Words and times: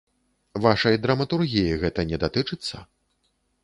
Вашай 0.63 0.97
драматургіі 1.03 1.79
гэта 1.87 2.09
не 2.13 2.17
датычыцца? 2.27 2.87